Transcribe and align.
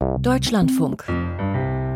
Deutschlandfunk. 0.00 1.04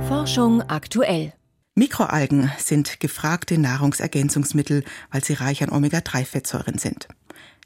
Forschung 0.09 0.61
aktuell. 0.61 1.33
Mikroalgen 1.75 2.53
sind 2.59 3.01
gefragte 3.01 3.57
Nahrungsergänzungsmittel, 3.57 4.85
weil 5.11 5.25
sie 5.25 5.33
reich 5.33 5.63
an 5.63 5.71
Omega-3-Fettsäuren 5.71 6.77
sind. 6.77 7.09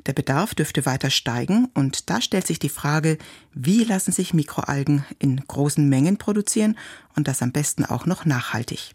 Der 0.06 0.12
Bedarf 0.12 0.54
dürfte 0.54 0.86
weiter 0.86 1.10
steigen 1.10 1.68
und 1.74 2.08
da 2.08 2.20
stellt 2.20 2.46
sich 2.46 2.60
die 2.60 2.68
Frage, 2.68 3.18
wie 3.52 3.82
lassen 3.82 4.12
sich 4.12 4.32
Mikroalgen 4.32 5.04
in 5.18 5.40
großen 5.46 5.88
Mengen 5.88 6.18
produzieren 6.18 6.78
und 7.16 7.26
das 7.26 7.42
am 7.42 7.50
besten 7.50 7.84
auch 7.84 8.06
noch 8.06 8.24
nachhaltig. 8.24 8.94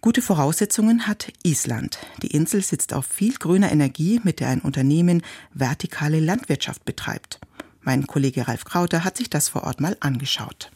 Gute 0.00 0.22
Voraussetzungen 0.22 1.06
hat 1.06 1.32
Island. 1.44 1.98
Die 2.22 2.32
Insel 2.32 2.62
sitzt 2.62 2.94
auf 2.94 3.06
viel 3.06 3.34
grüner 3.34 3.70
Energie, 3.70 4.20
mit 4.24 4.40
der 4.40 4.48
ein 4.48 4.60
Unternehmen 4.60 5.22
vertikale 5.54 6.18
Landwirtschaft 6.18 6.84
betreibt. 6.84 7.40
Mein 7.86 8.08
Kollege 8.08 8.48
Ralf 8.48 8.64
Krauter 8.64 9.04
hat 9.04 9.16
sich 9.16 9.30
das 9.30 9.48
vor 9.48 9.62
Ort 9.62 9.80
mal 9.80 9.96
angeschaut. 10.00 10.72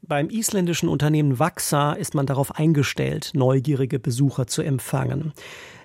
Beim 0.00 0.30
isländischen 0.30 0.88
Unternehmen 0.88 1.40
Vaxa 1.40 1.92
ist 1.92 2.14
man 2.14 2.24
darauf 2.24 2.54
eingestellt, 2.54 3.32
neugierige 3.34 3.98
Besucher 3.98 4.46
zu 4.46 4.62
empfangen. 4.62 5.32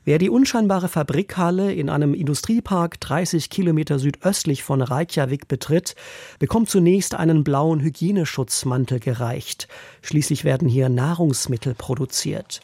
Wer 0.05 0.19
die 0.19 0.29
unscheinbare 0.29 0.87
Fabrikhalle 0.87 1.73
in 1.73 1.89
einem 1.89 2.13
Industriepark 2.13 2.99
30 2.99 3.49
Kilometer 3.49 3.97
südöstlich 3.97 4.61
von 4.61 4.83
Reykjavik 4.83 5.47
betritt, 5.47 5.95
bekommt 6.37 6.69
zunächst 6.69 7.15
einen 7.15 7.43
blauen 7.43 7.79
Hygieneschutzmantel 7.79 8.99
gereicht. 8.99 9.67
Schließlich 10.03 10.43
werden 10.43 10.67
hier 10.69 10.89
Nahrungsmittel 10.89 11.73
produziert. 11.73 12.59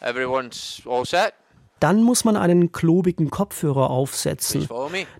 Dann 1.80 2.02
muss 2.02 2.24
man 2.24 2.36
einen 2.36 2.72
klobigen 2.72 3.30
Kopfhörer 3.30 3.90
aufsetzen, 3.90 4.68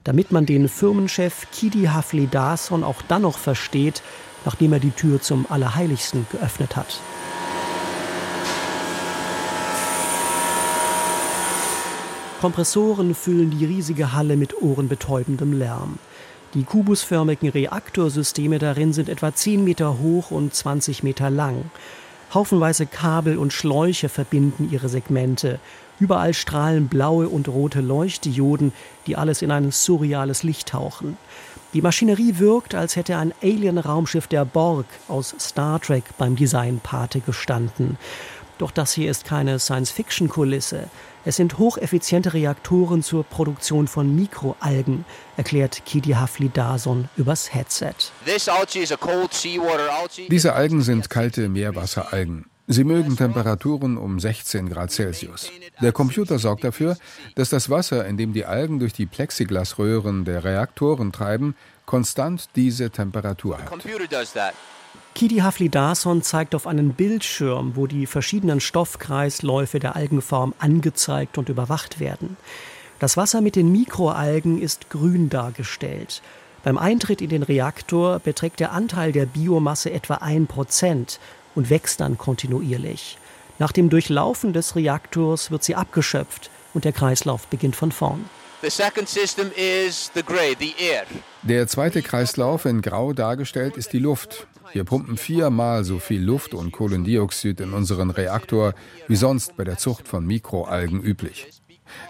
damit 0.05 0.33
man 0.33 0.47
den 0.47 0.69
Firmenchef 0.69 1.47
Kidi 1.53 1.85
Haflidason 1.85 2.85
auch 2.85 3.03
dann 3.03 3.23
noch 3.23 3.39
versteht, 3.39 4.03
nachdem 4.45 4.73
er 4.73 4.79
die 4.79 4.93
Tür 4.93 5.21
zum 5.21 5.47
Allerheiligsten 5.48 6.27
geöffnet 6.31 6.77
hat. 6.77 7.01
Kompressoren 12.41 13.15
füllen 13.15 13.50
die 13.50 13.65
riesige 13.65 14.12
Halle 14.12 14.37
mit 14.37 14.61
ohrenbetäubendem 14.61 15.55
Lärm. 15.55 15.98
Die 16.53 16.65
kubusförmigen 16.65 17.48
Reaktorsysteme 17.48 18.59
darin 18.59 18.93
sind 18.93 19.09
etwa 19.09 19.34
10 19.34 19.65
Meter 19.65 19.98
hoch 19.98 20.31
und 20.31 20.55
20 20.55 21.03
Meter 21.03 21.31
lang. 21.31 21.71
Haufenweise 22.34 22.84
Kabel 22.84 23.39
und 23.39 23.53
Schläuche 23.53 24.09
verbinden 24.11 24.69
ihre 24.71 24.91
Segmente. 24.91 25.59
Überall 26.00 26.34
strahlen 26.34 26.89
blaue 26.89 27.28
und 27.28 27.48
rote 27.48 27.81
Leuchtdioden, 27.81 28.73
die 29.06 29.17
alles 29.17 29.42
in 29.42 29.50
ein 29.50 29.70
surreales 29.70 30.42
Licht 30.42 30.70
tauchen. 30.70 31.17
Die 31.73 31.83
Maschinerie 31.83 32.39
wirkt, 32.39 32.75
als 32.75 32.97
hätte 32.97 33.17
ein 33.17 33.34
Alien-Raumschiff 33.42 34.27
der 34.28 34.45
Borg 34.45 34.87
aus 35.09 35.34
Star 35.41 35.81
Trek 35.81 36.05
beim 36.19 36.37
Design 36.37 36.81
Pate 36.83 37.20
gestanden. 37.20 37.98
Doch 38.59 38.70
das 38.70 38.92
hier 38.92 39.11
ist 39.11 39.25
keine 39.25 39.59
Science-Fiction-Kulisse. 39.59 40.89
Es 41.25 41.37
sind 41.37 41.59
hocheffiziente 41.59 42.34
Reaktoren 42.34 43.03
zur 43.03 43.25
Produktion 43.25 43.89
von 43.89 44.15
Mikroalgen, 44.15 45.05
erklärt 45.37 45.84
Kidi 45.84 46.11
Haflidason 46.11 47.09
übers 47.17 47.53
Headset. 47.53 47.95
Diese 50.31 50.53
Algen 50.53 50.83
sind 50.83 51.11
kalte 51.11 51.48
Meerwasseralgen. 51.48 52.47
Sie 52.67 52.84
mögen 52.84 53.17
Temperaturen 53.17 53.98
um 53.98 54.19
16 54.19 54.70
Grad 54.70 54.91
Celsius. 54.91 55.51
Der 55.83 55.93
Computer 55.93 56.39
sorgt 56.39 56.65
dafür, 56.65 56.97
dass 57.34 57.51
das 57.51 57.69
Wasser, 57.69 58.06
in 58.06 58.17
dem 58.17 58.33
die 58.33 58.47
Algen 58.47 58.79
durch 58.79 58.95
die 58.95 59.05
Plexiglasröhren 59.05 60.25
der 60.25 60.45
Reaktoren 60.45 61.12
treiben, 61.12 61.55
konstant 61.84 62.48
diese 62.56 62.91
Temperatur 62.91 63.59
hat. 63.59 63.71
Kidi 65.15 65.37
Haflidason 65.37 66.23
zeigt 66.23 66.55
auf 66.55 66.67
einen 66.67 66.95
Bildschirm, 66.95 67.77
wo 67.77 67.87
die 67.87 68.06
verschiedenen 68.06 68.61
Stoffkreisläufe 68.61 69.78
der 69.78 69.95
Algenform 69.95 70.55
angezeigt 70.59 71.37
und 71.39 71.51
überwacht 71.51 72.01
werden. 72.01 72.37
Das 72.99 73.17
Wasser 73.17 73.43
mit 73.43 73.56
den 73.56 73.71
Mikroalgen 73.71 74.61
ist 74.61 74.88
grün 74.88 75.28
dargestellt. 75.28 76.22
Beim 76.65 76.78
Eintritt 76.78 77.21
in 77.21 77.28
den 77.28 77.43
Reaktor 77.43 78.21
beträgt 78.21 78.59
der 78.59 78.72
Anteil 78.72 79.12
der 79.12 79.27
Biomasse 79.27 79.93
etwa 79.93 80.15
ein 80.15 80.47
Prozent 80.47 81.21
und 81.54 81.70
wächst 81.70 82.00
dann 82.00 82.19
kontinuierlich. 82.19 83.19
Nach 83.59 83.72
dem 83.72 83.88
Durchlaufen 83.88 84.53
des 84.53 84.75
Reaktors 84.75 85.50
wird 85.50 85.62
sie 85.62 85.75
abgeschöpft 85.75 86.50
und 86.75 86.84
der 86.84 86.92
Kreislauf 86.92 87.47
beginnt 87.47 87.76
von 87.76 87.92
vorn. 87.92 88.25
Der 91.43 91.66
zweite 91.69 92.03
Kreislauf 92.03 92.64
in 92.64 92.81
Grau 92.81 93.12
dargestellt 93.12 93.76
ist 93.76 93.93
die 93.93 93.98
Luft. 93.98 94.47
Wir 94.72 94.84
pumpen 94.84 95.16
viermal 95.19 95.84
so 95.84 95.98
viel 95.98 96.22
Luft 96.22 96.54
und 96.54 96.72
Kohlendioxid 96.72 97.60
in 97.60 97.75
unseren 97.75 98.10
Reaktor 98.10 98.75
wie 99.06 99.16
sonst 99.16 99.56
bei 99.56 99.64
der 99.64 99.76
Zucht 99.78 100.09
von 100.09 100.26
Mikroalgen 100.26 101.03
üblich. 101.03 101.48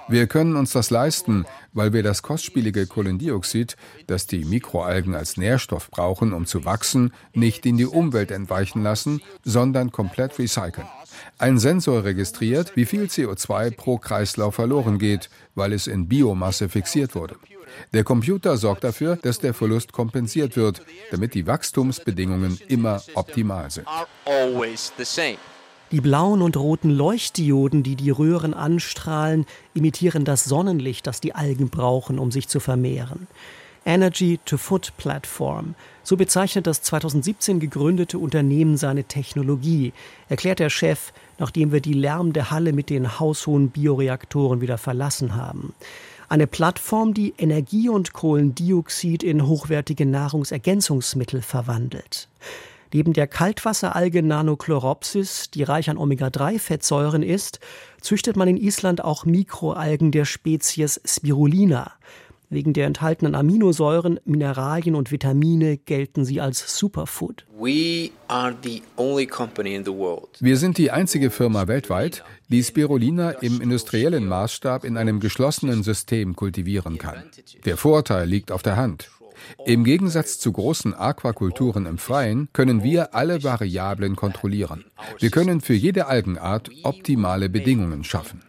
Wir 0.09 0.27
können 0.27 0.57
uns 0.57 0.73
das 0.73 0.91
leisten, 0.91 1.47
weil 1.73 1.93
wir 1.93 2.03
das 2.03 2.23
kostspielige 2.23 2.87
Kohlendioxid, 2.87 3.77
das 4.07 4.27
die 4.27 4.45
Mikroalgen 4.45 5.15
als 5.15 5.37
Nährstoff 5.37 5.91
brauchen, 5.91 6.33
um 6.33 6.47
zu 6.47 6.65
wachsen, 6.65 7.13
nicht 7.33 7.67
in 7.67 7.77
die 7.77 7.87
Umwelt 7.87 8.31
entweichen 8.31 8.83
lassen, 8.83 9.21
sondern 9.45 9.93
komplett 9.93 10.39
recyceln. 10.39 10.87
Ein 11.39 11.59
Sensor 11.59 12.05
registriert, 12.05 12.77
wie 12.77 12.85
viel 12.85 13.05
CO2 13.05 13.75
pro 13.75 13.99
Kreislauf 13.99 14.55
verloren 14.55 14.99
geht, 14.99 15.31
weil 15.55 15.73
es 15.73 15.87
in 15.87 16.09
Biomasse 16.09 16.69
fixiert 16.69 17.15
wurde. 17.15 17.37
Der 17.93 18.05
Computer 18.05 18.57
sorgt 18.57 18.85
dafür, 18.85 19.17
dass 19.17 19.39
der 19.39 19.55
Verlust 19.55 19.93
kompensiert 19.93 20.57
wird, 20.57 20.83
damit 21.11 21.35
die 21.35 21.47
Wachstumsbedingungen 21.47 22.59
immer 22.69 23.03
optimal 23.15 23.71
sind. 23.71 23.87
Die 25.91 26.01
blauen 26.01 26.43
und 26.43 26.57
roten 26.57 26.91
Leuchtdioden, 26.91 27.83
die 27.83 27.97
die 27.97 28.11
Röhren 28.11 28.55
anstrahlen, 28.55 29.47
imitieren 29.75 30.25
das 30.25 30.45
Sonnenlicht, 30.45 31.07
das 31.07 31.21
die 31.21 31.35
Algen 31.35 31.69
brauchen, 31.69 32.19
um 32.19 32.33
sich 32.33 32.49
zu 32.49 32.59
vermehren. 32.59 33.27
Energy 33.87 34.41
to 34.45 34.57
Food 34.57 34.93
Platform. 34.97 35.75
So 36.03 36.17
bezeichnet 36.17 36.67
das 36.67 36.83
2017 36.83 37.61
gegründete 37.61 38.19
Unternehmen 38.19 38.77
seine 38.77 39.05
Technologie, 39.05 39.93
erklärt 40.29 40.59
der 40.59 40.71
Chef, 40.71 41.13
nachdem 41.39 41.73
wir 41.73 41.81
die 41.81 41.93
lärmende 41.93 42.51
Halle 42.51 42.73
mit 42.73 42.91
den 42.91 43.19
haushohen 43.21 43.71
Bioreaktoren 43.71 44.61
wieder 44.61 44.79
verlassen 44.79 45.35
haben. 45.35 45.75
Eine 46.29 46.47
Plattform, 46.47 47.13
die 47.13 47.35
Energie 47.37 47.89
und 47.89 48.13
Kohlendioxid 48.13 49.23
in 49.23 49.47
hochwertige 49.47 50.07
Nahrungsergänzungsmittel 50.07 51.43
verwandelt. 51.43 52.29
Neben 52.95 53.13
der 53.13 53.27
Kaltwasseralge 53.27 54.23
Nanochloropsis, 54.23 55.51
die 55.51 55.65
reich 55.65 55.91
an 55.91 55.99
Omega-3-Fettsäuren 55.99 57.25
ist, 57.25 57.59
züchtet 58.01 58.37
man 58.37 58.47
in 58.47 58.57
Island 58.57 59.03
auch 59.03 59.25
Mikroalgen 59.25 60.13
der 60.13 60.25
Spezies 60.25 61.01
Spirulina. 61.05 61.91
Wegen 62.51 62.73
der 62.73 62.87
enthaltenen 62.87 63.35
Aminosäuren, 63.35 64.21
Mineralien 64.25 64.95
und 64.95 65.11
Vitamine 65.11 65.77
gelten 65.77 66.25
sie 66.25 66.41
als 66.41 66.79
Superfood. 66.79 67.45
Wir 67.59 68.11
sind 70.57 70.79
die 70.79 70.91
einzige 70.93 71.31
Firma 71.31 71.67
weltweit, 71.67 72.23
die 72.49 72.63
Spirulina 72.63 73.31
im 73.33 73.61
industriellen 73.61 74.29
Maßstab 74.29 74.85
in 74.85 74.97
einem 74.97 75.19
geschlossenen 75.19 75.83
System 75.83 76.37
kultivieren 76.37 76.99
kann. 76.99 77.25
Der 77.65 77.77
Vorteil 77.77 78.29
liegt 78.29 78.53
auf 78.53 78.63
der 78.63 78.77
Hand. 78.77 79.11
Im 79.65 79.85
Gegensatz 79.85 80.39
zu 80.39 80.53
großen 80.53 80.95
Aquakulturen 80.95 81.87
im 81.87 81.99
Freien 81.99 82.49
können 82.53 82.83
wir 82.83 83.15
alle 83.15 83.43
Variablen 83.43 84.17
kontrollieren. 84.17 84.85
Wir 85.19 85.31
können 85.31 85.61
für 85.61 85.75
jede 85.75 86.07
Algenart 86.07 86.71
optimale 86.83 87.49
Bedingungen 87.49 88.05
schaffen. 88.05 88.43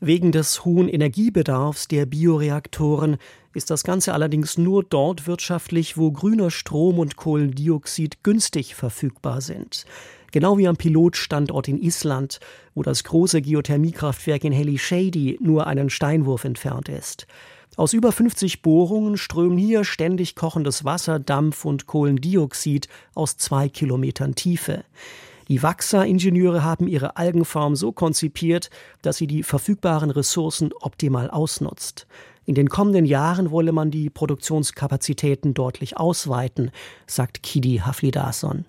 Wegen 0.00 0.32
des 0.32 0.64
hohen 0.64 0.88
Energiebedarfs 0.88 1.88
der 1.88 2.06
Bioreaktoren 2.06 3.18
ist 3.54 3.70
das 3.70 3.84
Ganze 3.84 4.12
allerdings 4.12 4.58
nur 4.58 4.82
dort 4.82 5.28
wirtschaftlich, 5.28 5.96
wo 5.96 6.10
grüner 6.10 6.50
Strom 6.50 6.98
und 6.98 7.16
Kohlendioxid 7.16 8.24
günstig 8.24 8.74
verfügbar 8.74 9.40
sind. 9.40 9.86
Genau 10.32 10.58
wie 10.58 10.66
am 10.66 10.76
Pilotstandort 10.76 11.68
in 11.68 11.80
Island, 11.80 12.40
wo 12.74 12.82
das 12.82 13.04
große 13.04 13.40
Geothermiekraftwerk 13.40 14.42
in 14.42 14.52
Helly 14.52 15.38
nur 15.40 15.68
einen 15.68 15.88
Steinwurf 15.88 16.42
entfernt 16.42 16.88
ist. 16.88 17.28
Aus 17.76 17.92
über 17.92 18.10
50 18.10 18.62
Bohrungen 18.62 19.16
strömen 19.16 19.58
hier 19.58 19.84
ständig 19.84 20.34
kochendes 20.34 20.84
Wasser, 20.84 21.20
Dampf 21.20 21.64
und 21.64 21.86
Kohlendioxid 21.86 22.88
aus 23.14 23.36
zwei 23.36 23.68
Kilometern 23.68 24.34
Tiefe. 24.34 24.84
Die 25.48 25.62
Wachser-Ingenieure 25.62 26.62
haben 26.62 26.88
ihre 26.88 27.16
Algenform 27.16 27.76
so 27.76 27.92
konzipiert, 27.92 28.70
dass 29.02 29.16
sie 29.16 29.26
die 29.26 29.42
verfügbaren 29.42 30.10
Ressourcen 30.10 30.70
optimal 30.80 31.30
ausnutzt. 31.30 32.06
In 32.46 32.54
den 32.54 32.68
kommenden 32.68 33.06
Jahren 33.06 33.50
wolle 33.50 33.72
man 33.72 33.90
die 33.90 34.10
Produktionskapazitäten 34.10 35.54
deutlich 35.54 35.96
ausweiten, 35.96 36.70
sagt 37.06 37.42
Kidi 37.42 37.80
Haflidason. 37.84 38.66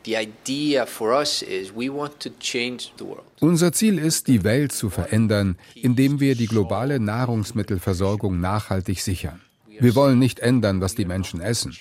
Unser 3.42 3.72
Ziel 3.74 3.98
ist, 4.00 4.28
die 4.28 4.44
Welt 4.46 4.72
zu 4.72 4.90
verändern, 4.90 5.58
indem 5.76 6.20
wir 6.22 6.36
die 6.36 6.48
globale 6.48 7.02
Nahrungsmittelversorgung 7.02 8.40
nachhaltig 8.40 9.02
sichern. 9.02 9.42
Wir 9.80 9.96
wollen 9.96 10.20
nicht 10.20 10.40
ändern, 10.40 10.80
was 10.80 10.96
die 10.96 11.04
Menschen 11.04 11.42
essen. 11.42 11.76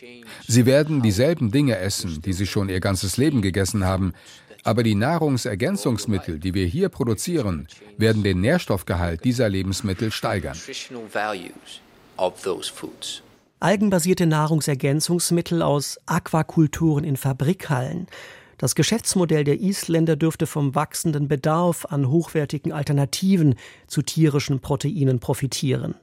Sie 0.49 0.67
werden 0.67 1.03
dieselben 1.03 1.53
Dinge 1.53 1.79
essen, 1.79 2.21
die 2.23 2.33
sie 2.33 2.47
schon 2.47 2.69
ihr 2.69 2.81
ganzes 2.81 3.17
Leben 3.17 3.41
gegessen 3.41 3.85
haben, 3.85 4.15
aber 4.65 4.83
die 4.83 4.95
Nahrungsergänzungsmittel, 4.95 6.39
die 6.39 6.55
wir 6.55 6.67
hier 6.67 6.89
produzieren, 6.89 7.69
werden 7.99 8.23
den 8.23 8.41
Nährstoffgehalt 8.41 9.23
dieser 9.23 9.49
Lebensmittel 9.49 10.11
steigern. 10.11 10.57
Algenbasierte 13.61 14.27
Nahrungsergänzungsmittel 14.27 15.63
aus 15.63 16.01
Aquakulturen 16.07 17.05
in 17.05 17.17
Fabrikhallen. 17.17 18.07
Das 18.57 18.75
Geschäftsmodell 18.75 19.45
der 19.45 19.61
Isländer 19.61 20.17
dürfte 20.17 20.47
vom 20.47 20.75
wachsenden 20.75 21.29
Bedarf 21.29 21.87
an 21.87 22.09
hochwertigen 22.09 22.73
Alternativen 22.73 23.57
zu 23.87 24.01
tierischen 24.01 24.61
Proteinen 24.61 25.19
profitieren. 25.19 25.97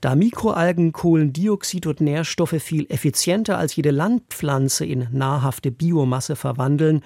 Da 0.00 0.14
Mikroalgen 0.14 0.92
Kohlendioxid 0.92 1.86
und 1.86 2.00
Nährstoffe 2.00 2.62
viel 2.62 2.86
effizienter 2.90 3.58
als 3.58 3.74
jede 3.74 3.90
Landpflanze 3.90 4.84
in 4.84 5.08
nahrhafte 5.10 5.70
Biomasse 5.70 6.36
verwandeln, 6.36 7.02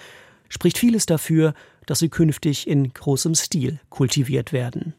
spricht 0.51 0.77
vieles 0.77 1.07
dafür, 1.07 1.55
dass 1.87 2.01
sie 2.01 2.11
künftig 2.11 2.69
in 2.69 2.93
großem 2.93 3.35
Stil 3.35 3.81
kultiviert 3.89 4.53
werden. 4.53 4.95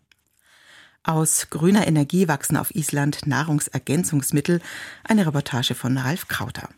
Aus 1.03 1.47
grüner 1.49 1.87
Energie 1.87 2.27
wachsen 2.27 2.57
auf 2.57 2.73
Island 2.75 3.27
Nahrungsergänzungsmittel. 3.27 4.61
Eine 5.03 5.27
Reportage 5.27 5.75
von 5.75 5.97
Ralf 5.97 6.27
Krauter. 6.27 6.69